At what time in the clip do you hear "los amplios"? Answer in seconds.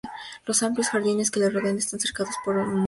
0.47-0.89